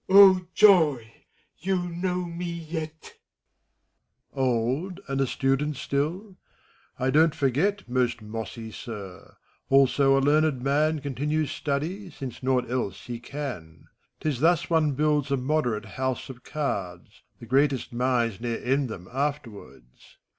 FAMULUS. 0.07 0.41
joy! 0.55 1.13
you 1.59 1.87
know 1.89 2.25
me 2.25 2.51
yet. 2.51 3.19
MEPHISTOPHELES. 4.33 4.33
Old, 4.33 4.99
and 5.07 5.21
a 5.21 5.27
student 5.27 5.75
still,— 5.75 6.37
^I 6.99 7.13
don't 7.13 7.35
forget, 7.35 7.87
Most 7.87 8.19
mossy 8.19 8.71
Sir! 8.71 9.35
Also 9.69 10.17
a 10.17 10.19
learned 10.19 10.63
man 10.63 11.01
Continues 11.01 11.51
study, 11.51 12.09
since 12.09 12.41
naught 12.41 12.67
else 12.67 13.05
he 13.05 13.19
can. 13.19 13.89
'T 14.21 14.29
is 14.29 14.39
thus 14.39 14.71
one 14.71 14.93
builds 14.93 15.29
a 15.29 15.37
moderate 15.37 15.85
house 15.85 16.31
of 16.31 16.41
cards; 16.41 17.21
The 17.39 17.45
greatest 17.45 17.93
minds 17.93 18.41
ne'er 18.41 18.57
end 18.57 18.89
them, 18.89 19.07
afterwards. 19.13 20.17